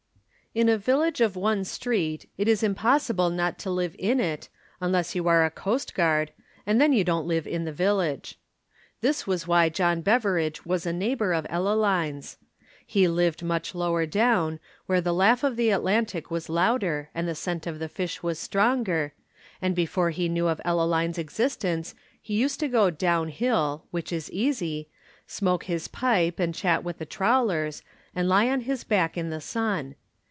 In 0.53 0.67
a 0.67 0.77
village 0.77 1.21
of 1.21 1.37
one 1.37 1.63
street 1.63 2.29
it 2.37 2.45
is 2.45 2.61
impossible 2.61 3.29
not 3.29 3.57
to 3.59 3.69
live 3.69 3.95
in 3.97 4.19
it, 4.19 4.49
unless 4.81 5.15
you 5.15 5.25
are 5.29 5.45
a 5.45 5.49
coastguard, 5.49 6.33
and 6.65 6.81
then 6.81 6.91
you 6.91 7.05
don't 7.05 7.25
live 7.25 7.47
in 7.47 7.63
the 7.63 7.71
village. 7.71 8.37
This 8.99 9.25
was 9.25 9.47
why 9.47 9.69
John 9.69 10.01
Beveridge 10.01 10.65
was 10.65 10.85
a 10.85 10.91
neighbor 10.91 11.31
of 11.31 11.47
Ellaline's. 11.49 12.37
He 12.85 13.07
lived 13.07 13.41
much 13.43 13.73
lower 13.73 14.05
down, 14.05 14.59
where 14.87 14.99
the 14.99 15.13
laugh 15.13 15.41
of 15.45 15.55
the 15.55 15.69
Atlantic 15.69 16.29
was 16.29 16.49
louder 16.49 17.09
and 17.15 17.29
the 17.29 17.33
scent 17.35 17.65
of 17.65 17.79
the 17.79 17.87
fish 17.87 18.21
was 18.21 18.37
stronger, 18.37 19.13
and 19.61 19.73
before 19.73 20.09
he 20.09 20.27
knew 20.27 20.49
of 20.49 20.59
Ellaline's 20.65 21.17
existence 21.17 21.95
he 22.21 22.33
used 22.33 22.59
to 22.59 22.67
go 22.67 22.89
down 22.89 23.29
hill 23.29 23.85
(which 23.91 24.11
is 24.11 24.29
easy), 24.33 24.89
smoke 25.25 25.63
his 25.63 25.87
pipe 25.87 26.41
and 26.41 26.53
chat 26.53 26.83
with 26.83 26.97
the 26.97 27.05
trawlers, 27.05 27.83
and 28.13 28.27
lie 28.27 28.49
on 28.49 28.59
his 28.59 28.83
back 28.83 29.17
in 29.17 29.29
the 29.29 29.39
sun. 29.39 29.95